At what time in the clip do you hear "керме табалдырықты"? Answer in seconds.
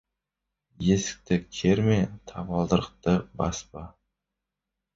1.59-3.17